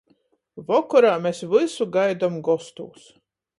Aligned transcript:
Vokorā 0.69 1.11
mes 1.27 1.43
vysu 1.53 1.89
gaidom 1.99 2.43
gostūs. 2.51 3.07